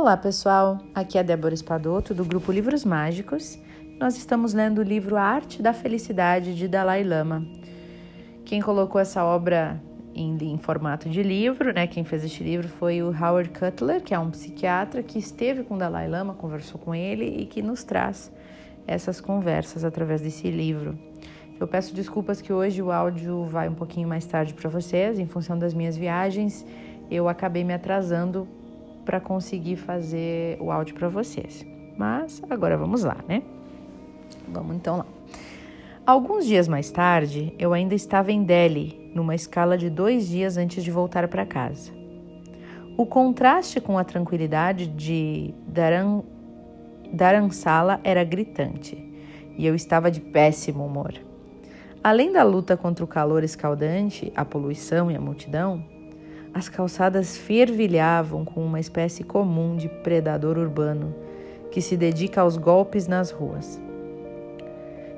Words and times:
Olá, 0.00 0.16
pessoal. 0.16 0.78
Aqui 0.94 1.18
é 1.18 1.22
Débora 1.22 1.52
Espadoto 1.52 2.14
do 2.14 2.24
grupo 2.24 2.50
Livros 2.50 2.86
Mágicos. 2.86 3.58
Nós 4.00 4.16
estamos 4.16 4.54
lendo 4.54 4.78
o 4.78 4.82
livro 4.82 5.14
A 5.14 5.20
Arte 5.20 5.60
da 5.60 5.74
Felicidade 5.74 6.56
de 6.56 6.66
Dalai 6.66 7.04
Lama. 7.04 7.46
Quem 8.46 8.62
colocou 8.62 8.98
essa 8.98 9.22
obra 9.22 9.78
em, 10.14 10.38
em, 10.40 10.56
formato 10.56 11.06
de 11.06 11.22
livro, 11.22 11.74
né? 11.74 11.86
Quem 11.86 12.02
fez 12.02 12.24
este 12.24 12.42
livro 12.42 12.66
foi 12.66 13.02
o 13.02 13.08
Howard 13.08 13.50
Cutler, 13.50 14.02
que 14.02 14.14
é 14.14 14.18
um 14.18 14.30
psiquiatra 14.30 15.02
que 15.02 15.18
esteve 15.18 15.64
com 15.64 15.76
Dalai 15.76 16.08
Lama, 16.08 16.32
conversou 16.32 16.80
com 16.80 16.94
ele 16.94 17.26
e 17.26 17.44
que 17.44 17.60
nos 17.60 17.84
traz 17.84 18.32
essas 18.86 19.20
conversas 19.20 19.84
através 19.84 20.22
desse 20.22 20.50
livro. 20.50 20.98
Eu 21.60 21.68
peço 21.68 21.94
desculpas 21.94 22.40
que 22.40 22.54
hoje 22.54 22.80
o 22.80 22.90
áudio 22.90 23.44
vai 23.44 23.68
um 23.68 23.74
pouquinho 23.74 24.08
mais 24.08 24.24
tarde 24.24 24.54
para 24.54 24.70
vocês, 24.70 25.18
em 25.18 25.26
função 25.26 25.58
das 25.58 25.74
minhas 25.74 25.94
viagens. 25.94 26.64
Eu 27.10 27.28
acabei 27.28 27.64
me 27.64 27.74
atrasando 27.74 28.48
para 29.10 29.18
conseguir 29.18 29.74
fazer 29.74 30.56
o 30.60 30.70
áudio 30.70 30.94
para 30.94 31.08
vocês. 31.08 31.66
Mas 31.98 32.40
agora 32.48 32.76
vamos 32.76 33.02
lá, 33.02 33.16
né? 33.26 33.42
Vamos 34.46 34.76
então 34.76 34.98
lá. 34.98 35.06
Alguns 36.06 36.46
dias 36.46 36.68
mais 36.68 36.92
tarde, 36.92 37.52
eu 37.58 37.72
ainda 37.72 37.92
estava 37.92 38.30
em 38.30 38.44
Delhi, 38.44 39.10
numa 39.12 39.34
escala 39.34 39.76
de 39.76 39.90
dois 39.90 40.28
dias 40.28 40.56
antes 40.56 40.84
de 40.84 40.92
voltar 40.92 41.26
para 41.26 41.44
casa. 41.44 41.90
O 42.96 43.04
contraste 43.04 43.80
com 43.80 43.98
a 43.98 44.04
tranquilidade 44.04 44.86
de 44.86 45.52
Dharam, 45.66 46.22
Dharamsala 47.12 48.00
era 48.04 48.22
gritante 48.22 48.96
e 49.58 49.66
eu 49.66 49.74
estava 49.74 50.08
de 50.08 50.20
péssimo 50.20 50.86
humor. 50.86 51.14
Além 52.00 52.32
da 52.32 52.44
luta 52.44 52.76
contra 52.76 53.04
o 53.04 53.08
calor 53.08 53.42
escaldante, 53.42 54.32
a 54.36 54.44
poluição 54.44 55.10
e 55.10 55.16
a 55.16 55.20
multidão, 55.20 55.82
as 56.52 56.68
calçadas 56.68 57.36
fervilhavam 57.36 58.44
com 58.44 58.64
uma 58.64 58.80
espécie 58.80 59.22
comum 59.22 59.76
de 59.76 59.88
predador 59.88 60.58
urbano 60.58 61.14
que 61.70 61.80
se 61.80 61.96
dedica 61.96 62.40
aos 62.40 62.56
golpes 62.56 63.06
nas 63.06 63.30
ruas. 63.30 63.80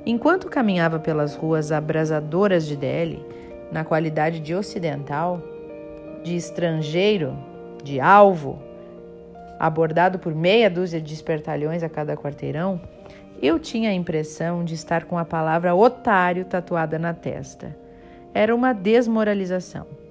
Enquanto 0.04 0.48
caminhava 0.48 0.98
pelas 0.98 1.34
ruas 1.34 1.72
abrasadoras 1.72 2.66
de 2.66 2.76
Delhi, 2.76 3.24
na 3.70 3.84
qualidade 3.84 4.40
de 4.40 4.54
ocidental, 4.54 5.40
de 6.22 6.36
estrangeiro, 6.36 7.34
de 7.82 8.00
alvo, 8.00 8.58
abordado 9.58 10.18
por 10.18 10.34
meia 10.34 10.68
dúzia 10.68 11.00
de 11.00 11.14
espertalhões 11.14 11.82
a 11.82 11.88
cada 11.88 12.16
quarteirão, 12.16 12.80
eu 13.40 13.58
tinha 13.58 13.90
a 13.90 13.94
impressão 13.94 14.64
de 14.64 14.74
estar 14.74 15.04
com 15.04 15.16
a 15.16 15.24
palavra 15.24 15.74
otário 15.74 16.44
tatuada 16.44 16.98
na 16.98 17.14
testa. 17.14 17.74
Era 18.34 18.54
uma 18.54 18.72
desmoralização. 18.72 20.01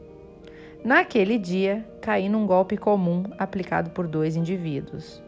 Naquele 0.83 1.37
dia, 1.37 1.85
caí 2.01 2.27
num 2.27 2.47
golpe 2.47 2.75
comum 2.75 3.23
aplicado 3.37 3.91
por 3.91 4.07
dois 4.07 4.35
indivíduos. 4.35 5.21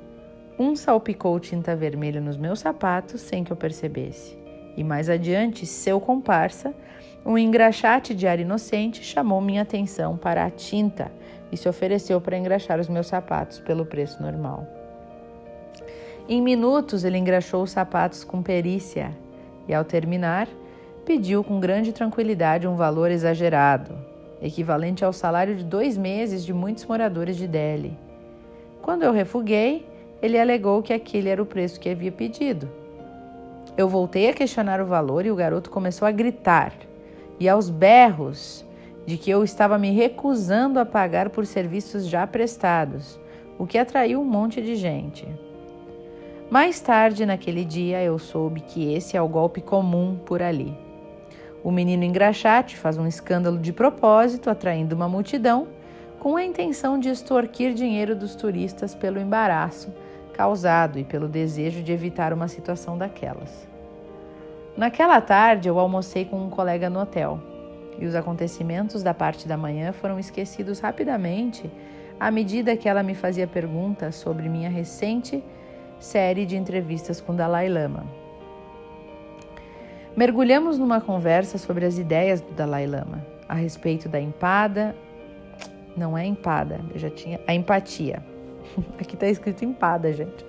Um 0.57 0.75
salpicou 0.75 1.39
tinta 1.39 1.75
vermelha 1.75 2.19
nos 2.19 2.37
meus 2.37 2.59
sapatos 2.59 3.21
sem 3.21 3.43
que 3.43 3.51
eu 3.51 3.55
percebesse. 3.55 4.35
E 4.75 4.83
mais 4.83 5.11
adiante, 5.11 5.67
seu 5.67 5.99
comparsa, 5.99 6.73
um 7.23 7.37
engraxate 7.37 8.15
de 8.15 8.25
ar 8.25 8.39
inocente, 8.39 9.03
chamou 9.03 9.39
minha 9.39 9.61
atenção 9.61 10.17
para 10.17 10.43
a 10.43 10.49
tinta 10.49 11.11
e 11.51 11.57
se 11.57 11.69
ofereceu 11.69 12.19
para 12.19 12.35
engraxar 12.35 12.79
os 12.79 12.89
meus 12.89 13.05
sapatos 13.05 13.59
pelo 13.59 13.85
preço 13.85 14.23
normal. 14.23 14.67
Em 16.27 16.41
minutos, 16.41 17.03
ele 17.03 17.19
engraxou 17.19 17.61
os 17.61 17.69
sapatos 17.69 18.23
com 18.23 18.41
perícia 18.41 19.15
e, 19.67 19.73
ao 19.73 19.85
terminar, 19.85 20.47
pediu 21.05 21.43
com 21.43 21.59
grande 21.59 21.93
tranquilidade 21.93 22.67
um 22.67 22.75
valor 22.75 23.11
exagerado, 23.11 24.12
equivalente 24.43 25.05
ao 25.05 25.13
salário 25.13 25.55
de 25.55 25.63
dois 25.63 25.97
meses 25.97 26.45
de 26.45 26.53
muitos 26.53 26.85
moradores 26.85 27.37
de 27.37 27.47
Delhi. 27.47 27.97
Quando 28.81 29.03
eu 29.03 29.13
refuguei, 29.13 29.87
ele 30.21 30.37
alegou 30.37 30.83
que 30.83 30.93
aquele 30.93 31.29
era 31.29 31.41
o 31.41 31.45
preço 31.45 31.79
que 31.79 31.89
havia 31.89 32.11
pedido. 32.11 32.69
Eu 33.77 33.87
voltei 33.87 34.29
a 34.29 34.33
questionar 34.33 34.81
o 34.81 34.85
valor 34.85 35.25
e 35.25 35.31
o 35.31 35.35
garoto 35.35 35.69
começou 35.69 36.07
a 36.07 36.11
gritar 36.11 36.73
e 37.39 37.49
aos 37.49 37.69
berros 37.69 38.63
de 39.05 39.17
que 39.17 39.29
eu 39.29 39.43
estava 39.43 39.77
me 39.77 39.91
recusando 39.91 40.79
a 40.79 40.85
pagar 40.85 41.29
por 41.29 41.45
serviços 41.45 42.07
já 42.07 42.25
prestados, 42.25 43.19
o 43.57 43.65
que 43.65 43.77
atraiu 43.77 44.21
um 44.21 44.25
monte 44.25 44.61
de 44.61 44.75
gente. 44.75 45.27
Mais 46.49 46.79
tarde 46.79 47.25
naquele 47.25 47.65
dia 47.65 48.03
eu 48.03 48.19
soube 48.19 48.61
que 48.61 48.93
esse 48.93 49.17
é 49.17 49.21
o 49.21 49.27
golpe 49.27 49.59
comum 49.59 50.17
por 50.25 50.41
ali. 50.41 50.77
O 51.63 51.71
menino 51.71 52.03
engraxate 52.03 52.75
faz 52.75 52.97
um 52.97 53.07
escândalo 53.07 53.57
de 53.57 53.71
propósito, 53.71 54.49
atraindo 54.49 54.95
uma 54.95 55.07
multidão, 55.07 55.67
com 56.19 56.35
a 56.35 56.43
intenção 56.43 56.99
de 56.99 57.09
extorquir 57.09 57.73
dinheiro 57.73 58.15
dos 58.15 58.35
turistas 58.35 58.93
pelo 58.93 59.19
embaraço 59.19 59.93
causado 60.33 60.99
e 60.99 61.03
pelo 61.03 61.27
desejo 61.27 61.81
de 61.81 61.91
evitar 61.91 62.33
uma 62.33 62.47
situação 62.47 62.97
daquelas. 62.97 63.67
Naquela 64.75 65.21
tarde, 65.21 65.69
eu 65.69 65.79
almocei 65.79 66.25
com 66.25 66.43
um 66.43 66.49
colega 66.49 66.89
no 66.89 66.99
hotel 66.99 67.39
e 67.99 68.05
os 68.05 68.15
acontecimentos 68.15 69.03
da 69.03 69.13
parte 69.13 69.47
da 69.47 69.55
manhã 69.55 69.93
foram 69.93 70.19
esquecidos 70.19 70.79
rapidamente 70.79 71.69
à 72.19 72.31
medida 72.31 72.75
que 72.75 72.89
ela 72.89 73.03
me 73.03 73.13
fazia 73.13 73.47
perguntas 73.47 74.15
sobre 74.15 74.49
minha 74.49 74.69
recente 74.69 75.43
série 75.99 76.45
de 76.45 76.57
entrevistas 76.57 77.21
com 77.21 77.35
Dalai 77.35 77.69
Lama. 77.69 78.22
Mergulhamos 80.15 80.77
numa 80.77 81.01
conversa 81.01 81.57
sobre 81.57 81.85
as 81.85 81.97
ideias 81.97 82.39
do 82.39 82.53
Dalai 82.53 82.85
Lama 82.85 83.25
a 83.49 83.55
respeito 83.55 84.07
da 84.07 84.21
empada. 84.21 84.95
Não 85.97 86.15
é 86.15 86.23
empada, 86.23 86.79
eu 86.93 86.99
já 86.99 87.09
tinha. 87.09 87.39
A 87.47 87.53
empatia. 87.53 88.23
Aqui 89.01 89.15
está 89.15 89.27
escrito 89.27 89.65
empada, 89.65 90.13
gente. 90.13 90.45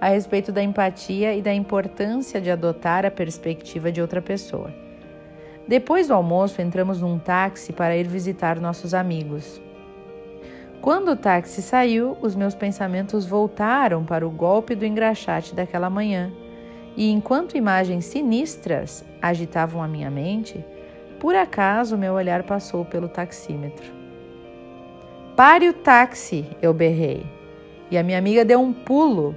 A 0.00 0.08
respeito 0.08 0.50
da 0.50 0.62
empatia 0.62 1.34
e 1.34 1.42
da 1.42 1.52
importância 1.52 2.40
de 2.40 2.50
adotar 2.50 3.04
a 3.04 3.10
perspectiva 3.10 3.92
de 3.92 4.00
outra 4.00 4.22
pessoa. 4.22 4.72
Depois 5.68 6.08
do 6.08 6.14
almoço, 6.14 6.62
entramos 6.62 7.02
num 7.02 7.18
táxi 7.18 7.70
para 7.70 7.94
ir 7.94 8.08
visitar 8.08 8.58
nossos 8.58 8.94
amigos. 8.94 9.60
Quando 10.80 11.12
o 11.12 11.16
táxi 11.16 11.60
saiu, 11.60 12.16
os 12.22 12.34
meus 12.34 12.54
pensamentos 12.54 13.26
voltaram 13.26 14.04
para 14.04 14.26
o 14.26 14.30
golpe 14.30 14.74
do 14.74 14.86
engraxate 14.86 15.54
daquela 15.54 15.90
manhã 15.90 16.32
e 16.96 17.10
enquanto 17.10 17.56
imagens 17.56 18.04
sinistras 18.04 19.04
agitavam 19.20 19.82
a 19.82 19.88
minha 19.88 20.10
mente, 20.10 20.64
por 21.18 21.34
acaso 21.34 21.96
meu 21.96 22.14
olhar 22.14 22.42
passou 22.42 22.84
pelo 22.84 23.08
taxímetro. 23.08 23.92
Pare 25.36 25.68
o 25.68 25.72
táxi! 25.72 26.46
eu 26.60 26.74
berrei. 26.74 27.24
E 27.90 27.96
a 27.96 28.02
minha 28.02 28.18
amiga 28.18 28.44
deu 28.44 28.60
um 28.60 28.72
pulo 28.72 29.34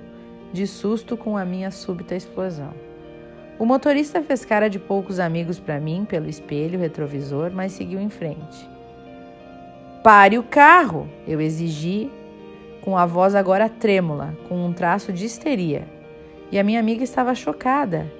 de 0.51 0.65
susto 0.67 1.15
com 1.15 1.37
a 1.37 1.45
minha 1.45 1.71
súbita 1.71 2.15
explosão. 2.15 2.73
O 3.57 3.65
motorista 3.65 4.21
fez 4.21 4.43
cara 4.43 4.69
de 4.69 4.77
poucos 4.77 5.19
amigos 5.19 5.59
para 5.59 5.79
mim 5.79 6.05
pelo 6.07 6.27
espelho 6.27 6.79
retrovisor, 6.79 7.51
mas 7.53 7.71
seguiu 7.71 7.99
em 7.99 8.09
frente. 8.09 8.69
Pare 10.03 10.37
o 10.37 10.43
carro! 10.43 11.07
eu 11.25 11.39
exigi, 11.39 12.11
com 12.81 12.97
a 12.97 13.05
voz 13.05 13.33
agora 13.33 13.69
trêmula, 13.69 14.35
com 14.49 14.65
um 14.65 14.73
traço 14.73 15.13
de 15.13 15.25
histeria 15.25 15.94
e 16.51 16.59
a 16.59 16.63
minha 16.63 16.79
amiga 16.79 17.03
estava 17.03 17.33
chocada. 17.33 18.11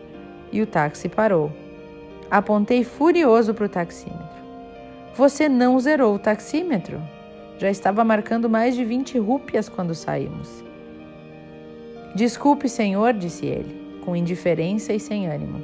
E 0.51 0.61
o 0.61 0.67
táxi 0.67 1.09
parou. 1.09 1.51
Apontei 2.29 2.83
furioso 2.83 3.53
para 3.53 3.65
o 3.65 3.69
taxímetro. 3.69 4.25
Você 5.15 5.47
não 5.47 5.79
zerou 5.79 6.15
o 6.15 6.19
taxímetro? 6.19 7.01
Já 7.57 7.69
estava 7.69 8.03
marcando 8.03 8.49
mais 8.49 8.75
de 8.75 8.83
20 8.83 9.17
rúpias 9.19 9.69
quando 9.69 9.95
saímos. 9.95 10.63
Desculpe, 12.13 12.67
senhor, 12.67 13.13
disse 13.13 13.45
ele, 13.45 13.99
com 14.03 14.15
indiferença 14.15 14.93
e 14.93 14.99
sem 14.99 15.27
ânimo. 15.27 15.63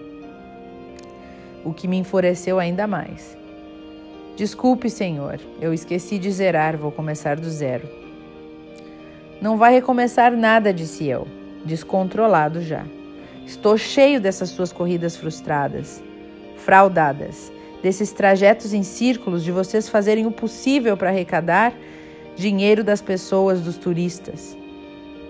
O 1.64 1.74
que 1.74 1.88
me 1.88 1.98
enfureceu 1.98 2.60
ainda 2.60 2.88
mais. 2.88 3.38
Desculpe, 4.36 4.90
senhor, 4.90 5.40
eu 5.60 5.74
esqueci 5.74 6.18
de 6.18 6.32
zerar, 6.32 6.78
vou 6.78 6.92
começar 6.92 7.40
do 7.40 7.50
zero. 7.50 7.88
Não 9.42 9.58
vai 9.58 9.74
recomeçar 9.74 10.36
nada, 10.36 10.74
disse 10.74 11.08
eu 11.08 11.28
descontrolado 11.66 12.62
já. 12.62 12.86
Estou 13.46 13.78
cheio 13.78 14.20
dessas 14.22 14.50
suas 14.50 14.72
corridas 14.72 15.16
frustradas, 15.16 16.02
fraudadas, 16.58 17.52
desses 17.82 18.12
trajetos 18.12 18.74
em 18.74 18.84
círculos 18.84 19.44
de 19.44 19.52
vocês 19.52 19.90
fazerem 19.90 20.26
o 20.26 20.32
possível 20.32 20.96
para 20.96 21.10
arrecadar 21.10 21.74
dinheiro 22.36 22.84
das 22.84 23.02
pessoas, 23.02 23.62
dos 23.62 23.78
turistas. 23.78 24.58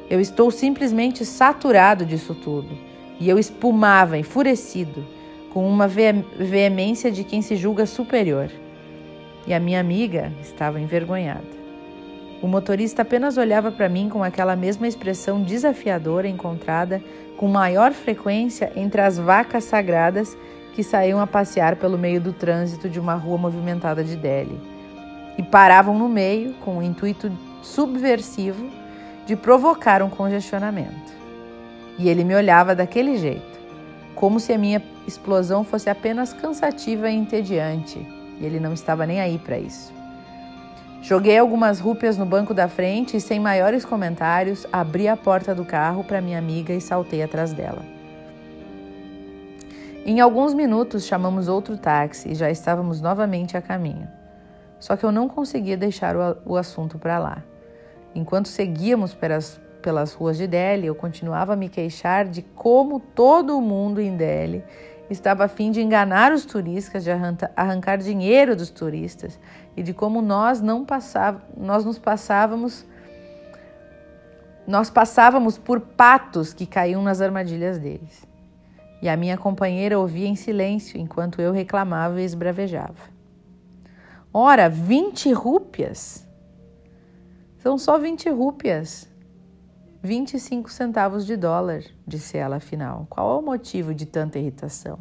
Eu 0.10 0.20
estou 0.20 0.52
simplesmente 0.52 1.26
saturado 1.26 2.06
disso 2.06 2.36
tudo 2.36 2.78
e 3.20 3.30
eu 3.30 3.40
espumava, 3.40 4.18
enfurecido, 4.18 5.06
com 5.54 5.68
uma 5.68 5.88
veemência 5.88 7.12
de 7.12 7.24
quem 7.24 7.42
se 7.42 7.56
julga 7.56 7.86
superior. 7.86 8.50
E 9.48 9.54
a 9.54 9.60
minha 9.60 9.80
amiga 9.80 10.32
estava 10.42 10.80
envergonhada. 10.80 11.61
O 12.42 12.48
motorista 12.48 13.04
apenas 13.04 13.38
olhava 13.38 13.72
para 13.72 13.88
mim 13.88 14.10
com 14.10 14.24
aquela 14.24 14.56
mesma 14.56 14.88
expressão 14.88 15.42
desafiadora 15.42 16.28
encontrada 16.28 17.02
com 17.38 17.48
maior 17.48 17.92
frequência 17.92 18.72
entre 18.76 19.00
as 19.00 19.18
vacas 19.18 19.64
sagradas 19.64 20.36
que 20.74 20.84
saíam 20.84 21.20
a 21.20 21.28
passear 21.28 21.76
pelo 21.76 21.98
meio 21.98 22.20
do 22.20 22.34
trânsito 22.34 22.90
de 22.90 23.00
uma 23.00 23.14
rua 23.14 23.38
movimentada 23.38 24.04
de 24.04 24.16
Delhi 24.16 24.60
e 25.38 25.44
paravam 25.44 25.98
no 25.98 26.10
meio 26.10 26.54
com 26.56 26.78
o 26.78 26.84
intuito 26.84 27.32
subversivo 27.62 28.70
de 29.26 29.36
provocar 29.36 30.02
um 30.02 30.10
congestionamento. 30.10 31.12
E 32.00 32.10
ele 32.10 32.24
me 32.24 32.34
olhava 32.34 32.74
daquele 32.74 33.18
jeito, 33.18 33.60
como 34.16 34.40
se 34.40 34.52
a 34.52 34.58
minha 34.58 34.82
explosão 35.08 35.64
fosse 35.64 35.90
apenas 35.90 36.34
cansativa 36.34 37.10
e 37.10 37.16
entediante, 37.16 38.00
e 38.40 38.46
ele 38.46 38.60
não 38.60 38.74
estava 38.74 39.06
nem 39.06 39.22
aí 39.22 39.38
para 39.38 39.60
isso. 39.60 40.01
Joguei 41.02 41.36
algumas 41.36 41.80
rúpias 41.80 42.16
no 42.16 42.28
banco 42.28 42.54
da 42.54 42.68
frente 42.68 43.18
e, 43.18 43.22
sem 43.22 43.40
maiores 43.40 43.84
comentários, 43.84 44.68
abri 44.72 45.08
a 45.08 45.18
porta 45.18 45.56
do 45.56 45.66
carro 45.66 46.04
para 46.04 46.22
minha 46.22 46.38
amiga 46.38 46.74
e 46.74 46.80
saltei 46.80 47.24
atrás 47.24 47.52
dela. 47.54 47.82
Em 50.06 50.20
alguns 50.20 50.54
minutos 50.54 51.06
chamamos 51.06 51.48
outro 51.48 51.76
táxi 51.76 52.32
e 52.32 52.36
já 52.36 52.52
estávamos 52.52 53.02
novamente 53.02 53.58
a 53.58 53.62
caminho. 53.62 54.08
Só 54.80 54.96
que 54.96 55.04
eu 55.04 55.12
não 55.12 55.28
conseguia 55.28 55.76
deixar 55.76 56.16
o, 56.46 56.56
assunto 56.56 57.00
para 57.00 57.18
lá. 57.18 57.44
Enquanto 58.14 58.48
seguíamos 58.48 59.14
pelas, 59.14 59.60
pelas 59.82 60.14
ruas 60.14 60.38
de 60.38 60.46
Delhi, 60.46 60.86
eu 60.86 60.96
continuava 60.96 61.54
a 61.54 61.56
me 61.56 61.68
queixar 61.68 62.26
de 62.26 62.44
como 62.44 63.00
todo 63.00 63.60
mundo 63.60 64.00
em 64.00 64.16
Delhi 64.16 64.64
estava 65.12 65.46
a 65.46 65.48
fim 65.48 65.72
de 65.72 65.82
enganar 65.82 66.32
os 66.32 66.46
turistas, 66.46 67.04
de 67.04 67.12
arrancar 67.56 67.98
dinheiro 67.98 68.56
dos 68.56 68.70
turistas 68.70 69.38
e 69.76 69.84
de 69.84 69.94
como 69.94 70.22
nós 70.22 70.62
não 70.62 70.86
passava, 70.86 71.42
nós 71.58 71.86
nos 71.86 72.00
passávamos 72.00 72.86
nós 74.68 74.90
passávamos 74.90 75.58
por 75.58 75.82
patos 75.82 76.54
que 76.54 76.66
caíam 76.66 77.02
nas 77.02 77.20
armadilhas 77.20 77.80
deles. 77.80 78.26
E 79.02 79.10
a 79.10 79.18
minha 79.18 79.36
companheira 79.36 80.00
ouvia 80.00 80.28
em 80.28 80.36
silêncio 80.36 81.00
enquanto 81.00 81.42
eu 81.42 81.52
reclamava 81.52 82.22
e 82.22 82.24
esbravejava. 82.24 83.10
Ora, 84.32 84.70
20 84.70 85.34
rúpias? 85.34 86.26
São 87.58 87.78
só 87.78 87.98
20 87.98 88.30
rúpias. 88.30 89.11
25 90.04 90.72
centavos 90.72 91.28
de 91.28 91.36
dólar, 91.36 91.84
disse 92.08 92.36
ela 92.36 92.56
afinal. 92.56 93.06
Qual 93.08 93.36
é 93.36 93.40
o 93.40 93.46
motivo 93.46 93.94
de 93.94 94.08
tanta 94.08 94.40
irritação? 94.40 95.00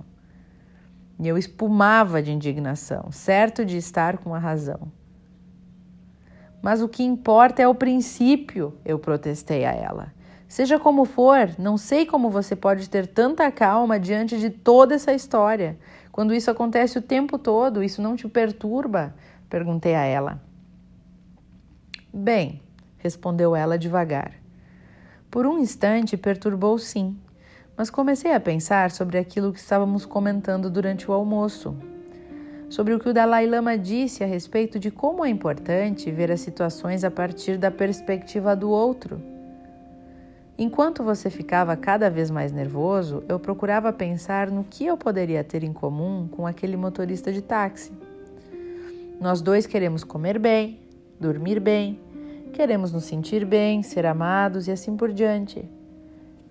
E 1.18 1.26
eu 1.26 1.38
espumava 1.38 2.22
de 2.22 2.30
indignação, 2.30 3.10
certo 3.10 3.64
de 3.64 3.78
estar 3.78 4.18
com 4.18 4.34
a 4.34 4.38
razão. 4.38 4.92
Mas 6.60 6.82
o 6.82 6.88
que 6.88 7.02
importa 7.02 7.62
é 7.62 7.68
o 7.68 7.74
princípio, 7.74 8.76
eu 8.84 8.98
protestei 8.98 9.64
a 9.64 9.72
ela. 9.72 10.12
Seja 10.46 10.78
como 10.78 11.06
for, 11.06 11.54
não 11.58 11.78
sei 11.78 12.04
como 12.04 12.28
você 12.28 12.54
pode 12.54 12.90
ter 12.90 13.06
tanta 13.06 13.50
calma 13.50 13.98
diante 13.98 14.38
de 14.38 14.50
toda 14.50 14.94
essa 14.94 15.14
história. 15.14 15.78
Quando 16.12 16.34
isso 16.34 16.50
acontece 16.50 16.98
o 16.98 17.02
tempo 17.02 17.38
todo, 17.38 17.82
isso 17.82 18.02
não 18.02 18.16
te 18.16 18.28
perturba? 18.28 19.14
Perguntei 19.48 19.94
a 19.94 20.04
ela. 20.04 20.42
Bem, 22.12 22.60
respondeu 22.98 23.56
ela 23.56 23.78
devagar. 23.78 24.39
Por 25.30 25.46
um 25.46 25.60
instante 25.60 26.16
perturbou 26.16 26.76
sim, 26.76 27.16
mas 27.76 27.88
comecei 27.88 28.34
a 28.34 28.40
pensar 28.40 28.90
sobre 28.90 29.16
aquilo 29.16 29.52
que 29.52 29.60
estávamos 29.60 30.04
comentando 30.04 30.68
durante 30.68 31.08
o 31.08 31.14
almoço. 31.14 31.76
Sobre 32.68 32.94
o 32.94 32.98
que 32.98 33.08
o 33.08 33.14
Dalai 33.14 33.46
Lama 33.46 33.78
disse 33.78 34.24
a 34.24 34.26
respeito 34.26 34.76
de 34.76 34.90
como 34.90 35.24
é 35.24 35.28
importante 35.28 36.10
ver 36.10 36.32
as 36.32 36.40
situações 36.40 37.04
a 37.04 37.12
partir 37.12 37.56
da 37.56 37.70
perspectiva 37.70 38.56
do 38.56 38.70
outro. 38.70 39.22
Enquanto 40.58 41.04
você 41.04 41.30
ficava 41.30 41.76
cada 41.76 42.10
vez 42.10 42.28
mais 42.28 42.50
nervoso, 42.50 43.22
eu 43.28 43.38
procurava 43.38 43.92
pensar 43.92 44.50
no 44.50 44.64
que 44.64 44.84
eu 44.84 44.96
poderia 44.96 45.44
ter 45.44 45.62
em 45.62 45.72
comum 45.72 46.26
com 46.28 46.44
aquele 46.44 46.76
motorista 46.76 47.32
de 47.32 47.40
táxi. 47.40 47.92
Nós 49.20 49.40
dois 49.40 49.64
queremos 49.64 50.02
comer 50.02 50.40
bem, 50.40 50.80
dormir 51.20 51.60
bem, 51.60 52.00
queremos 52.50 52.92
nos 52.92 53.04
sentir 53.04 53.44
bem, 53.44 53.82
ser 53.82 54.04
amados 54.04 54.68
e 54.68 54.72
assim 54.72 54.96
por 54.96 55.12
diante. 55.12 55.64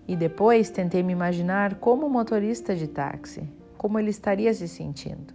E 0.08 0.16
depois 0.16 0.70
tentei 0.70 1.04
me 1.04 1.14
imaginar 1.14 1.76
como 1.76 2.10
motorista 2.10 2.76
de 2.76 2.88
táxi, 2.88 3.48
como 3.78 4.00
ele 4.00 4.10
estaria 4.10 4.54
se 4.54 4.68
sentindo. 4.68 5.34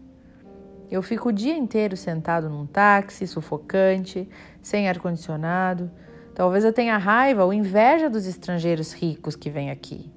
Eu 0.90 1.02
fico 1.02 1.28
o 1.28 1.32
dia 1.32 1.56
inteiro 1.56 1.96
sentado 1.96 2.48
num 2.48 2.66
táxi, 2.66 3.26
sufocante, 3.26 4.28
sem 4.60 4.88
ar-condicionado. 4.88 5.90
Talvez 6.34 6.64
eu 6.64 6.72
tenha 6.72 6.98
raiva 6.98 7.44
ou 7.44 7.52
inveja 7.52 8.10
dos 8.10 8.26
estrangeiros 8.26 8.92
ricos 8.92 9.36
que 9.36 9.50
vêm 9.50 9.70
aqui. 9.70 10.10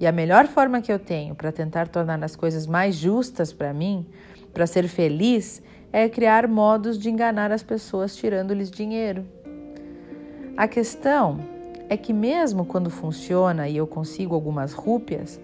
E 0.00 0.06
a 0.06 0.12
melhor 0.12 0.46
forma 0.46 0.80
que 0.80 0.92
eu 0.92 0.98
tenho 0.98 1.34
para 1.34 1.52
tentar 1.52 1.88
tornar 1.88 2.22
as 2.22 2.36
coisas 2.36 2.66
mais 2.66 2.94
justas 2.94 3.52
para 3.52 3.72
mim, 3.72 4.06
para 4.52 4.66
ser 4.66 4.88
feliz, 4.88 5.62
é 5.92 6.08
criar 6.08 6.46
modos 6.46 6.98
de 6.98 7.10
enganar 7.10 7.50
as 7.50 7.62
pessoas 7.62 8.14
tirando-lhes 8.14 8.70
dinheiro. 8.70 9.26
A 10.58 10.66
questão 10.66 11.38
é 11.88 11.96
que, 11.96 12.12
mesmo 12.12 12.64
quando 12.64 12.90
funciona 12.90 13.68
e 13.68 13.76
eu 13.76 13.86
consigo 13.86 14.34
algumas 14.34 14.72
rúpias, 14.72 15.40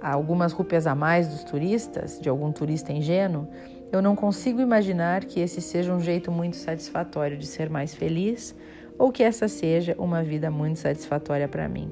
algumas 0.00 0.52
rúpias 0.52 0.86
a 0.86 0.94
mais 0.94 1.26
dos 1.26 1.42
turistas, 1.42 2.20
de 2.20 2.28
algum 2.28 2.52
turista 2.52 2.92
ingênuo, 2.92 3.48
eu 3.90 4.00
não 4.00 4.14
consigo 4.14 4.60
imaginar 4.60 5.24
que 5.24 5.40
esse 5.40 5.60
seja 5.60 5.92
um 5.92 5.98
jeito 5.98 6.30
muito 6.30 6.54
satisfatório 6.54 7.36
de 7.36 7.48
ser 7.48 7.68
mais 7.68 7.92
feliz 7.92 8.54
ou 8.96 9.10
que 9.10 9.24
essa 9.24 9.48
seja 9.48 9.96
uma 9.98 10.22
vida 10.22 10.52
muito 10.52 10.78
satisfatória 10.78 11.48
para 11.48 11.68
mim. 11.68 11.90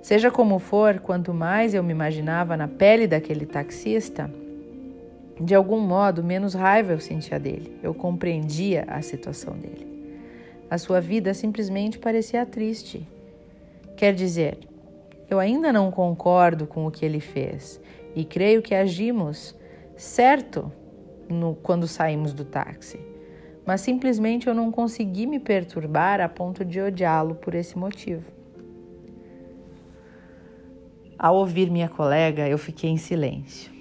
Seja 0.00 0.30
como 0.30 0.58
for, 0.58 1.00
quanto 1.00 1.34
mais 1.34 1.74
eu 1.74 1.82
me 1.82 1.92
imaginava 1.92 2.56
na 2.56 2.66
pele 2.66 3.06
daquele 3.06 3.44
taxista, 3.44 4.30
de 5.38 5.54
algum 5.54 5.80
modo, 5.80 6.24
menos 6.24 6.54
raiva 6.54 6.92
eu 6.92 6.98
sentia 6.98 7.38
dele. 7.38 7.78
Eu 7.82 7.92
compreendia 7.92 8.86
a 8.88 9.02
situação 9.02 9.52
dele. 9.52 9.93
A 10.70 10.78
sua 10.78 11.00
vida 11.00 11.34
simplesmente 11.34 11.98
parecia 11.98 12.44
triste. 12.44 13.06
Quer 13.96 14.14
dizer, 14.14 14.58
eu 15.30 15.38
ainda 15.38 15.72
não 15.72 15.90
concordo 15.90 16.66
com 16.66 16.86
o 16.86 16.90
que 16.90 17.04
ele 17.04 17.20
fez 17.20 17.80
e 18.14 18.24
creio 18.24 18.62
que 18.62 18.74
agimos 18.74 19.54
certo 19.96 20.70
no, 21.28 21.54
quando 21.54 21.86
saímos 21.86 22.32
do 22.32 22.44
táxi, 22.44 23.00
mas 23.64 23.80
simplesmente 23.80 24.46
eu 24.46 24.54
não 24.54 24.70
consegui 24.70 25.26
me 25.26 25.38
perturbar 25.38 26.20
a 26.20 26.28
ponto 26.28 26.64
de 26.64 26.80
odiá-lo 26.80 27.34
por 27.36 27.54
esse 27.54 27.78
motivo. 27.78 28.24
Ao 31.18 31.36
ouvir 31.36 31.70
minha 31.70 31.88
colega, 31.88 32.48
eu 32.48 32.58
fiquei 32.58 32.90
em 32.90 32.96
silêncio 32.96 33.74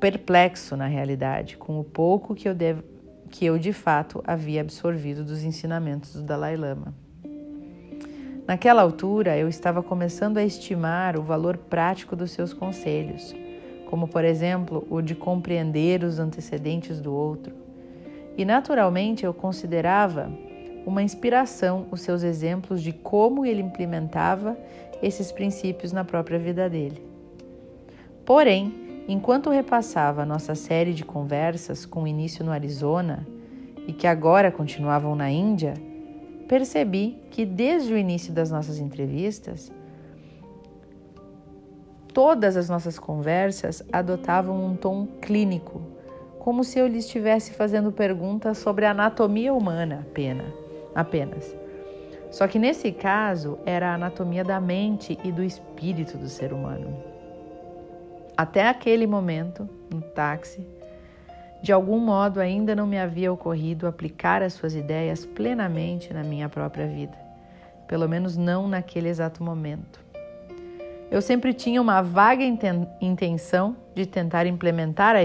perplexo 0.00 0.76
na 0.76 0.86
realidade 0.86 1.58
com 1.58 1.78
o 1.78 1.84
pouco 1.84 2.34
que 2.34 2.48
eu, 2.48 2.54
devo, 2.54 2.82
que 3.30 3.46
eu 3.46 3.58
de 3.58 3.72
fato 3.72 4.22
havia 4.26 4.60
absorvido 4.60 5.24
dos 5.24 5.42
ensinamentos 5.42 6.14
do 6.14 6.22
Dalai 6.22 6.56
Lama. 6.56 6.92
Naquela 8.46 8.82
altura, 8.82 9.38
eu 9.38 9.48
estava 9.48 9.82
começando 9.82 10.36
a 10.36 10.44
estimar 10.44 11.16
o 11.16 11.22
valor 11.22 11.56
prático 11.56 12.16
dos 12.16 12.32
seus 12.32 12.52
conselhos, 12.52 13.34
como, 13.88 14.08
por 14.08 14.24
exemplo, 14.24 14.84
o 14.90 15.00
de 15.00 15.14
compreender 15.14 16.02
os 16.02 16.18
antecedentes 16.18 17.00
do 17.00 17.14
outro. 17.14 17.54
E, 18.36 18.44
naturalmente, 18.44 19.24
eu 19.24 19.32
considerava 19.32 20.32
uma 20.84 21.02
inspiração 21.02 21.86
os 21.90 22.00
seus 22.00 22.22
exemplos 22.22 22.82
de 22.82 22.92
como 22.92 23.46
ele 23.46 23.62
implementava 23.62 24.56
esses 25.00 25.30
princípios 25.30 25.92
na 25.92 26.04
própria 26.04 26.38
vida 26.38 26.68
dele. 26.68 27.00
Porém, 28.24 28.79
Enquanto 29.08 29.50
repassava 29.50 30.24
nossa 30.24 30.54
série 30.54 30.92
de 30.92 31.04
conversas 31.04 31.84
com 31.84 32.06
início 32.06 32.44
no 32.44 32.52
Arizona 32.52 33.26
e 33.86 33.92
que 33.92 34.06
agora 34.06 34.52
continuavam 34.52 35.16
na 35.16 35.30
Índia, 35.30 35.74
percebi 36.48 37.18
que 37.30 37.44
desde 37.44 37.92
o 37.92 37.98
início 37.98 38.32
das 38.32 38.50
nossas 38.50 38.78
entrevistas, 38.78 39.72
todas 42.12 42.56
as 42.56 42.68
nossas 42.68 42.98
conversas 42.98 43.82
adotavam 43.92 44.64
um 44.64 44.76
tom 44.76 45.06
clínico, 45.20 45.80
como 46.38 46.64
se 46.64 46.78
eu 46.78 46.86
lhe 46.86 46.98
estivesse 46.98 47.52
fazendo 47.52 47.92
perguntas 47.92 48.58
sobre 48.58 48.84
a 48.84 48.90
anatomia 48.90 49.52
humana 49.52 50.06
apenas. 50.94 51.56
Só 52.30 52.46
que 52.46 52.58
nesse 52.58 52.92
caso 52.92 53.58
era 53.66 53.90
a 53.90 53.94
anatomia 53.94 54.44
da 54.44 54.60
mente 54.60 55.18
e 55.24 55.32
do 55.32 55.42
espírito 55.42 56.16
do 56.16 56.28
ser 56.28 56.52
humano. 56.52 57.09
Até 58.40 58.66
aquele 58.66 59.06
momento, 59.06 59.68
no 59.92 60.00
táxi, 60.00 60.66
de 61.62 61.72
algum 61.72 61.98
modo 61.98 62.40
ainda 62.40 62.74
não 62.74 62.86
me 62.86 62.98
havia 62.98 63.30
ocorrido 63.30 63.86
aplicar 63.86 64.42
as 64.42 64.54
suas 64.54 64.74
ideias 64.74 65.26
plenamente 65.26 66.10
na 66.14 66.24
minha 66.24 66.48
própria 66.48 66.86
vida, 66.86 67.14
pelo 67.86 68.08
menos 68.08 68.38
não 68.38 68.66
naquele 68.66 69.10
exato 69.10 69.44
momento. 69.44 70.02
Eu 71.10 71.20
sempre 71.20 71.52
tinha 71.52 71.82
uma 71.82 72.00
vaga 72.00 72.42
intenção 72.42 73.76
de 73.94 74.06
tentar 74.06 74.46
implementar 74.46 75.16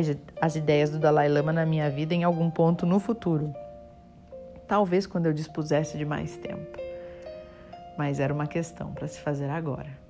as 0.41 0.57
ideias 0.57 0.89
do 0.89 0.99
Dalai 0.99 1.29
Lama 1.29 1.53
na 1.53 1.65
minha 1.65 1.89
vida 1.89 2.13
em 2.13 2.25
algum 2.25 2.49
ponto 2.49 2.85
no 2.85 2.99
futuro. 2.99 3.55
Talvez 4.67 5.07
quando 5.07 5.27
eu 5.27 5.31
dispusesse 5.31 5.97
de 5.97 6.03
mais 6.03 6.35
tempo. 6.35 6.77
Mas 7.97 8.19
era 8.19 8.33
uma 8.33 8.45
questão 8.45 8.91
para 8.91 9.07
se 9.07 9.21
fazer 9.21 9.49
agora. 9.49 10.03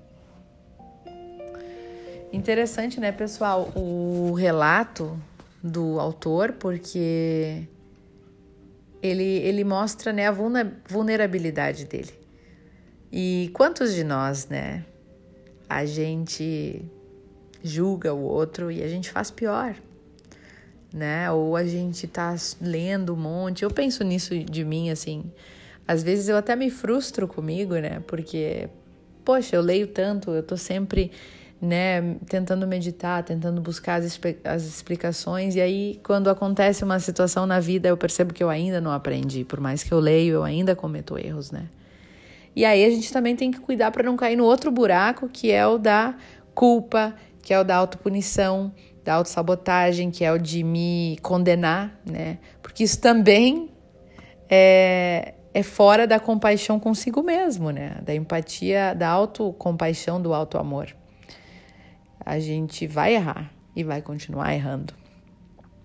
Interessante, 2.32 3.00
né, 3.00 3.12
pessoal, 3.12 3.72
o 3.74 4.32
relato 4.34 5.18
do 5.62 5.98
autor, 6.00 6.52
porque 6.52 7.66
ele, 9.02 9.22
ele 9.22 9.64
mostra 9.64 10.12
né, 10.12 10.26
a 10.26 10.32
vulnerabilidade 10.88 11.84
dele. 11.84 12.12
E 13.12 13.50
quantos 13.54 13.94
de 13.94 14.04
nós, 14.04 14.48
né, 14.48 14.84
a 15.68 15.84
gente 15.84 16.84
julga 17.62 18.12
o 18.12 18.22
outro 18.22 18.70
e 18.70 18.82
a 18.82 18.88
gente 18.88 19.10
faz 19.10 19.30
pior, 19.30 19.74
né? 20.92 21.30
Ou 21.30 21.56
a 21.56 21.64
gente 21.64 22.06
tá 22.06 22.34
lendo 22.60 23.12
um 23.12 23.16
monte. 23.16 23.62
Eu 23.62 23.70
penso 23.70 24.04
nisso 24.04 24.38
de 24.38 24.64
mim 24.64 24.90
assim. 24.90 25.30
Às 25.86 26.02
vezes 26.02 26.28
eu 26.28 26.36
até 26.36 26.54
me 26.54 26.70
frustro 26.70 27.26
comigo, 27.26 27.74
né? 27.74 28.00
Porque 28.06 28.68
poxa, 29.24 29.56
eu 29.56 29.60
leio 29.60 29.88
tanto, 29.88 30.30
eu 30.30 30.42
tô 30.42 30.56
sempre 30.56 31.10
né, 31.60 32.16
tentando 32.28 32.66
meditar, 32.66 33.22
tentando 33.22 33.60
buscar 33.60 34.00
as, 34.00 34.20
as 34.44 34.64
explicações, 34.64 35.54
e 35.56 35.60
aí 35.60 36.00
quando 36.02 36.28
acontece 36.28 36.84
uma 36.84 37.00
situação 37.00 37.46
na 37.46 37.60
vida, 37.60 37.88
eu 37.88 37.96
percebo 37.96 38.34
que 38.34 38.44
eu 38.44 38.50
ainda 38.50 38.80
não 38.80 38.90
aprendi, 38.90 39.44
por 39.44 39.60
mais 39.60 39.82
que 39.82 39.92
eu 39.92 39.98
leio, 39.98 40.34
eu 40.34 40.44
ainda 40.44 40.76
cometo 40.76 41.18
erros, 41.18 41.50
né? 41.50 41.66
E 42.54 42.64
aí 42.64 42.84
a 42.84 42.90
gente 42.90 43.12
também 43.12 43.36
tem 43.36 43.50
que 43.50 43.60
cuidar 43.60 43.90
para 43.90 44.02
não 44.02 44.16
cair 44.16 44.36
no 44.36 44.44
outro 44.44 44.70
buraco, 44.70 45.28
que 45.28 45.50
é 45.50 45.66
o 45.66 45.78
da 45.78 46.14
culpa, 46.54 47.14
que 47.42 47.52
é 47.52 47.60
o 47.60 47.64
da 47.64 47.76
autopunição, 47.76 48.72
da 49.04 49.14
autossabotagem, 49.14 50.10
que 50.10 50.24
é 50.24 50.32
o 50.32 50.38
de 50.38 50.62
me 50.62 51.18
condenar, 51.22 52.00
né? 52.04 52.38
Porque 52.62 52.82
isso 52.82 52.98
também 52.98 53.70
é, 54.48 55.34
é 55.52 55.62
fora 55.62 56.06
da 56.06 56.18
compaixão 56.18 56.80
consigo 56.80 57.22
mesmo, 57.22 57.70
né? 57.70 57.98
Da 58.02 58.14
empatia, 58.14 58.94
da 58.94 59.08
autocompaixão, 59.08 60.20
do 60.20 60.32
auto-amor 60.32 60.94
a 62.26 62.40
gente 62.40 62.88
vai 62.88 63.14
errar 63.14 63.52
e 63.74 63.84
vai 63.84 64.02
continuar 64.02 64.52
errando. 64.52 64.92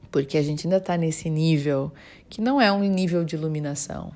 Porque 0.09 0.39
a 0.39 0.41
gente 0.41 0.65
ainda 0.65 0.77
está 0.77 0.97
nesse 0.97 1.29
nível 1.29 1.93
que 2.27 2.41
não 2.41 2.59
é 2.59 2.71
um 2.71 2.81
nível 2.81 3.23
de 3.23 3.35
iluminação. 3.35 4.11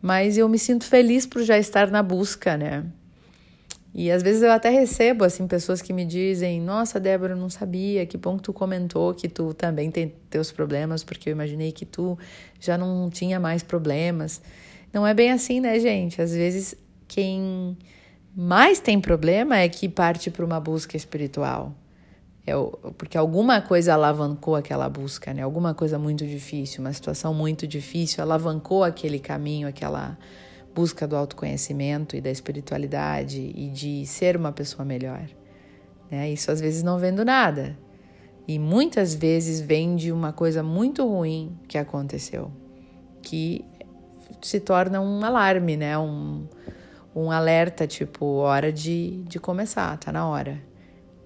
Mas 0.00 0.36
eu 0.36 0.46
me 0.46 0.58
sinto 0.58 0.84
feliz 0.84 1.24
por 1.24 1.42
já 1.42 1.58
estar 1.58 1.90
na 1.90 2.02
busca, 2.02 2.58
né? 2.58 2.84
E 3.94 4.10
às 4.10 4.22
vezes 4.22 4.42
eu 4.42 4.52
até 4.52 4.68
recebo 4.68 5.24
assim 5.24 5.46
pessoas 5.46 5.80
que 5.80 5.92
me 5.92 6.04
dizem: 6.04 6.60
"Nossa, 6.60 7.00
Débora, 7.00 7.32
eu 7.32 7.36
não 7.36 7.48
sabia, 7.48 8.04
que 8.04 8.18
bom 8.18 8.36
que 8.36 8.42
tu 8.42 8.52
comentou 8.52 9.14
que 9.14 9.28
tu 9.28 9.54
também 9.54 9.90
tem 9.90 10.12
teus 10.28 10.52
problemas, 10.52 11.02
porque 11.02 11.30
eu 11.30 11.32
imaginei 11.32 11.72
que 11.72 11.86
tu 11.86 12.18
já 12.60 12.76
não 12.76 13.08
tinha 13.08 13.40
mais 13.40 13.62
problemas". 13.62 14.42
Não 14.92 15.06
é 15.06 15.14
bem 15.14 15.32
assim, 15.32 15.60
né, 15.60 15.80
gente? 15.80 16.20
Às 16.20 16.34
vezes 16.34 16.74
quem 17.08 17.78
mais 18.36 18.80
tem 18.80 19.00
problema 19.00 19.58
é 19.58 19.68
que 19.68 19.88
parte 19.88 20.30
para 20.30 20.44
uma 20.44 20.58
busca 20.58 20.96
espiritual. 20.96 21.72
É, 22.46 22.52
porque 22.98 23.16
alguma 23.16 23.60
coisa 23.62 23.94
alavancou 23.94 24.54
aquela 24.54 24.88
busca, 24.88 25.32
né? 25.32 25.42
Alguma 25.42 25.72
coisa 25.72 25.98
muito 25.98 26.26
difícil, 26.26 26.80
uma 26.80 26.92
situação 26.92 27.32
muito 27.32 27.66
difícil, 27.66 28.22
alavancou 28.22 28.84
aquele 28.84 29.18
caminho, 29.18 29.66
aquela 29.66 30.18
busca 30.74 31.06
do 31.06 31.16
autoconhecimento 31.16 32.16
e 32.16 32.20
da 32.20 32.30
espiritualidade 32.30 33.52
e 33.54 33.68
de 33.68 34.04
ser 34.04 34.36
uma 34.36 34.52
pessoa 34.52 34.84
melhor. 34.84 35.22
Né? 36.10 36.30
Isso 36.30 36.50
às 36.50 36.60
vezes 36.60 36.82
não 36.82 36.98
vendo 36.98 37.24
nada. 37.24 37.78
E 38.46 38.58
muitas 38.58 39.14
vezes 39.14 39.60
vem 39.60 39.96
de 39.96 40.12
uma 40.12 40.32
coisa 40.32 40.62
muito 40.62 41.06
ruim 41.06 41.56
que 41.66 41.78
aconteceu, 41.78 42.50
que 43.22 43.64
se 44.42 44.60
torna 44.60 45.00
um 45.00 45.24
alarme, 45.24 45.78
né? 45.78 45.96
Um, 45.96 46.46
um 47.14 47.30
alerta, 47.30 47.86
tipo, 47.86 48.24
hora 48.36 48.72
de, 48.72 49.22
de 49.24 49.38
começar, 49.38 49.96
tá 49.98 50.10
na 50.10 50.26
hora. 50.26 50.60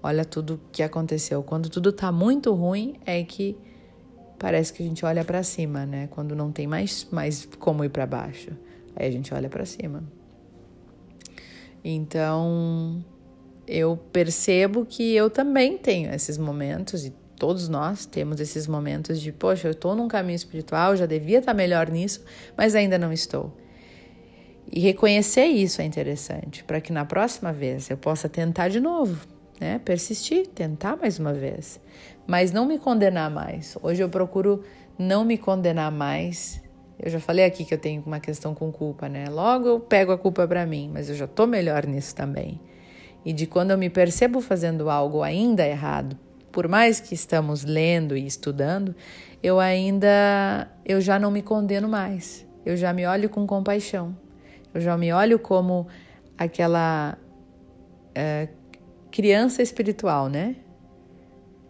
Olha 0.01 0.23
tudo 0.23 0.61
que 0.71 0.83
aconteceu. 0.83 1.41
Quando 1.43 1.69
tudo 1.69 1.91
tá 1.91 2.11
muito 2.11 2.53
ruim, 2.53 2.95
é 3.05 3.23
que 3.23 3.57
parece 4.37 4.71
que 4.71 4.83
a 4.83 4.85
gente 4.85 5.05
olha 5.05 5.25
para 5.25 5.43
cima, 5.43 5.85
né? 5.85 6.07
Quando 6.11 6.35
não 6.35 6.51
tem 6.51 6.67
mais, 6.67 7.07
mais 7.11 7.45
como 7.59 7.83
ir 7.83 7.89
para 7.89 8.05
baixo, 8.05 8.51
aí 8.95 9.07
a 9.07 9.11
gente 9.11 9.33
olha 9.33 9.49
para 9.49 9.65
cima. 9.65 10.03
Então, 11.83 13.03
eu 13.67 13.97
percebo 14.11 14.85
que 14.85 15.13
eu 15.13 15.29
também 15.29 15.77
tenho 15.77 16.13
esses 16.13 16.37
momentos 16.37 17.05
e 17.05 17.13
todos 17.37 17.69
nós 17.69 18.05
temos 18.05 18.39
esses 18.39 18.67
momentos 18.67 19.19
de, 19.19 19.31
poxa, 19.31 19.67
eu 19.67 19.71
estou 19.71 19.95
num 19.95 20.07
caminho 20.07 20.35
espiritual, 20.35 20.95
já 20.95 21.05
devia 21.05 21.39
estar 21.39 21.53
melhor 21.53 21.89
nisso, 21.89 22.23
mas 22.55 22.75
ainda 22.75 22.97
não 22.97 23.11
estou. 23.13 23.55
E 24.71 24.79
reconhecer 24.79 25.45
isso 25.45 25.81
é 25.81 25.85
interessante, 25.85 26.63
para 26.63 26.79
que 26.79 26.93
na 26.93 27.03
próxima 27.03 27.51
vez 27.51 27.89
eu 27.89 27.97
possa 27.97 28.29
tentar 28.29 28.67
de 28.67 28.79
novo, 28.79 29.25
né? 29.59 29.79
Persistir, 29.83 30.47
tentar 30.47 30.95
mais 30.95 31.17
uma 31.17 31.33
vez, 31.33 31.79
mas 32.27 32.51
não 32.51 32.67
me 32.67 32.77
condenar 32.77 33.31
mais. 33.31 33.75
Hoje 33.81 34.03
eu 34.03 34.09
procuro 34.09 34.63
não 34.97 35.25
me 35.25 35.39
condenar 35.39 35.91
mais. 35.91 36.61
Eu 36.99 37.09
já 37.09 37.19
falei 37.19 37.45
aqui 37.45 37.65
que 37.65 37.73
eu 37.73 37.79
tenho 37.79 38.03
uma 38.05 38.19
questão 38.19 38.53
com 38.53 38.71
culpa, 38.71 39.09
né? 39.09 39.25
Logo 39.27 39.67
eu 39.67 39.79
pego 39.79 40.11
a 40.11 40.17
culpa 40.17 40.47
para 40.47 40.65
mim, 40.67 40.91
mas 40.93 41.09
eu 41.09 41.15
já 41.15 41.25
tô 41.25 41.47
melhor 41.47 41.87
nisso 41.87 42.13
também. 42.13 42.61
E 43.25 43.33
de 43.33 43.47
quando 43.47 43.71
eu 43.71 43.77
me 43.77 43.89
percebo 43.89 44.39
fazendo 44.39 44.87
algo 44.87 45.23
ainda 45.23 45.65
errado, 45.65 46.15
por 46.51 46.67
mais 46.67 46.99
que 46.99 47.15
estamos 47.15 47.63
lendo 47.63 48.15
e 48.15 48.23
estudando, 48.23 48.95
eu 49.41 49.59
ainda 49.59 50.69
eu 50.85 51.01
já 51.01 51.17
não 51.17 51.31
me 51.31 51.41
condeno 51.41 51.89
mais. 51.89 52.45
Eu 52.63 52.77
já 52.77 52.93
me 52.93 53.07
olho 53.07 53.29
com 53.29 53.47
compaixão. 53.47 54.15
Eu 54.73 54.81
já 54.81 54.97
me 54.97 55.11
olho 55.11 55.39
como 55.39 55.87
aquela 56.37 57.17
é, 58.13 58.47
criança 59.11 59.61
espiritual, 59.61 60.29
né? 60.29 60.55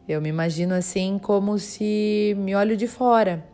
Eu 0.08 0.22
me 0.22 0.30
imagino 0.30 0.74
assim 0.74 1.20
como 1.20 1.60
se 1.60 2.36
me 2.38 2.56
olho 2.56 2.76
de 2.76 2.88
fora. 2.88 3.46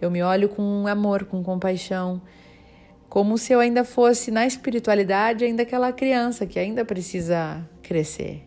Eu 0.00 0.10
me 0.10 0.22
olho 0.22 0.48
com 0.48 0.86
amor, 0.86 1.24
com 1.24 1.42
compaixão, 1.42 2.22
como 3.08 3.38
se 3.38 3.52
eu 3.52 3.60
ainda 3.60 3.84
fosse 3.84 4.30
na 4.30 4.46
espiritualidade 4.46 5.44
ainda 5.44 5.62
aquela 5.62 5.92
criança 5.92 6.46
que 6.46 6.58
ainda 6.58 6.84
precisa 6.84 7.66
crescer, 7.82 8.46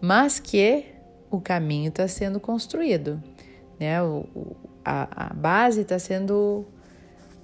mas 0.00 0.38
que 0.38 0.84
o 1.30 1.40
caminho 1.40 1.88
está 1.88 2.06
sendo 2.06 2.38
construído, 2.38 3.22
né? 3.78 4.02
O, 4.02 4.24
a, 4.84 5.26
a 5.26 5.34
base 5.34 5.80
está 5.80 5.98
sendo 5.98 6.64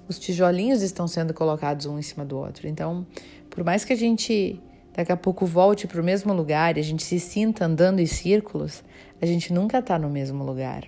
os 0.07 0.19
tijolinhos 0.19 0.81
estão 0.81 1.07
sendo 1.07 1.33
colocados 1.33 1.85
um 1.85 1.97
em 1.97 2.01
cima 2.01 2.25
do 2.25 2.37
outro. 2.37 2.67
Então, 2.67 3.05
por 3.49 3.63
mais 3.63 3.83
que 3.83 3.93
a 3.93 3.95
gente 3.95 4.61
daqui 4.93 5.11
a 5.11 5.17
pouco 5.17 5.45
volte 5.45 5.87
para 5.87 5.99
o 5.99 6.03
mesmo 6.03 6.33
lugar 6.33 6.77
e 6.77 6.79
a 6.79 6.83
gente 6.83 7.03
se 7.03 7.19
sinta 7.19 7.65
andando 7.65 7.99
em 7.99 8.05
círculos, 8.05 8.83
a 9.21 9.25
gente 9.25 9.51
nunca 9.51 9.79
está 9.79 9.99
no 9.99 10.09
mesmo 10.09 10.43
lugar. 10.43 10.85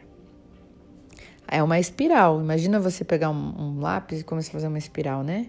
É 1.48 1.62
uma 1.62 1.80
espiral. 1.80 2.42
Imagina 2.42 2.80
você 2.80 3.04
pegar 3.04 3.30
um, 3.30 3.54
um 3.62 3.80
lápis 3.80 4.22
e 4.22 4.24
começar 4.24 4.52
a 4.52 4.54
fazer 4.54 4.68
uma 4.68 4.78
espiral, 4.78 5.24
né? 5.24 5.48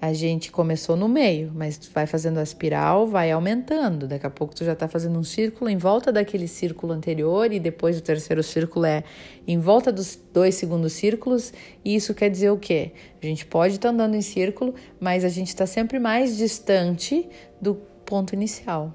A 0.00 0.14
gente 0.14 0.50
começou 0.50 0.96
no 0.96 1.06
meio, 1.06 1.52
mas 1.54 1.78
vai 1.92 2.06
fazendo 2.06 2.38
a 2.38 2.42
espiral, 2.42 3.06
vai 3.06 3.30
aumentando. 3.30 4.08
Daqui 4.08 4.26
a 4.26 4.30
pouco 4.30 4.54
tu 4.54 4.64
já 4.64 4.72
está 4.72 4.88
fazendo 4.88 5.18
um 5.18 5.22
círculo 5.22 5.68
em 5.68 5.76
volta 5.76 6.10
daquele 6.10 6.48
círculo 6.48 6.94
anterior 6.94 7.52
e 7.52 7.60
depois 7.60 7.98
o 7.98 8.00
terceiro 8.00 8.42
círculo 8.42 8.86
é 8.86 9.04
em 9.46 9.58
volta 9.58 9.92
dos 9.92 10.18
dois 10.32 10.54
segundos 10.54 10.94
círculos. 10.94 11.52
E 11.84 11.94
isso 11.94 12.14
quer 12.14 12.30
dizer 12.30 12.50
o 12.50 12.56
quê? 12.56 12.92
A 13.22 13.26
gente 13.26 13.44
pode 13.44 13.74
estar 13.74 13.88
tá 13.88 13.94
andando 13.94 14.14
em 14.14 14.22
círculo, 14.22 14.74
mas 14.98 15.22
a 15.22 15.28
gente 15.28 15.48
está 15.48 15.66
sempre 15.66 15.98
mais 15.98 16.34
distante 16.34 17.28
do 17.60 17.74
ponto 18.06 18.32
inicial. 18.32 18.94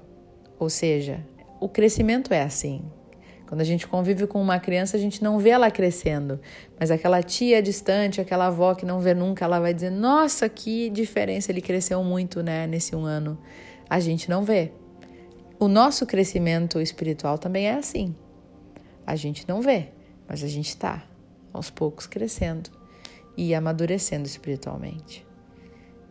Ou 0.58 0.68
seja, 0.68 1.24
o 1.60 1.68
crescimento 1.68 2.34
é 2.34 2.42
assim. 2.42 2.82
Quando 3.46 3.60
a 3.60 3.64
gente 3.64 3.86
convive 3.86 4.26
com 4.26 4.42
uma 4.42 4.58
criança, 4.58 4.96
a 4.96 5.00
gente 5.00 5.22
não 5.22 5.38
vê 5.38 5.50
ela 5.50 5.70
crescendo, 5.70 6.40
mas 6.78 6.90
aquela 6.90 7.22
tia 7.22 7.62
distante, 7.62 8.20
aquela 8.20 8.46
avó 8.48 8.74
que 8.74 8.84
não 8.84 8.98
vê 9.00 9.14
nunca, 9.14 9.44
ela 9.44 9.60
vai 9.60 9.72
dizer: 9.72 9.90
Nossa, 9.90 10.48
que 10.48 10.90
diferença, 10.90 11.52
ele 11.52 11.60
cresceu 11.60 12.02
muito, 12.02 12.42
né, 12.42 12.66
nesse 12.66 12.96
um 12.96 13.04
ano. 13.04 13.38
A 13.88 14.00
gente 14.00 14.28
não 14.28 14.42
vê. 14.42 14.72
O 15.58 15.68
nosso 15.68 16.04
crescimento 16.04 16.80
espiritual 16.80 17.38
também 17.38 17.68
é 17.68 17.74
assim. 17.74 18.14
A 19.06 19.14
gente 19.14 19.48
não 19.48 19.62
vê, 19.62 19.88
mas 20.28 20.42
a 20.42 20.48
gente 20.48 20.68
está 20.68 21.04
aos 21.52 21.70
poucos 21.70 22.06
crescendo 22.06 22.68
e 23.36 23.54
amadurecendo 23.54 24.26
espiritualmente. 24.26 25.24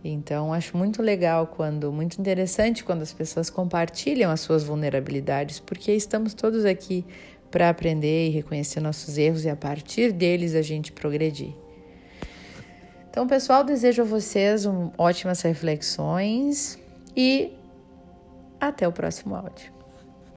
Então, 0.07 0.53
acho 0.53 0.77
muito 0.77 1.01
legal 1.01 1.47
quando, 1.47 1.91
muito 1.91 2.21
interessante 2.21 2.83
quando 2.83 3.01
as 3.01 3.11
pessoas 3.11 3.49
compartilham 3.49 4.29
as 4.29 4.39
suas 4.39 4.63
vulnerabilidades, 4.63 5.59
porque 5.59 5.91
estamos 5.93 6.35
todos 6.35 6.63
aqui 6.63 7.03
para 7.49 7.69
aprender 7.69 8.27
e 8.27 8.29
reconhecer 8.29 8.79
nossos 8.79 9.17
erros 9.17 9.45
e 9.45 9.49
a 9.49 9.55
partir 9.55 10.11
deles 10.11 10.53
a 10.53 10.61
gente 10.61 10.91
progredir. 10.91 11.55
Então, 13.09 13.25
pessoal, 13.25 13.63
desejo 13.63 14.03
a 14.03 14.05
vocês 14.05 14.65
um, 14.67 14.91
ótimas 14.95 15.41
reflexões 15.41 16.77
e 17.15 17.51
até 18.59 18.87
o 18.87 18.91
próximo 18.91 19.35
áudio. 19.35 19.74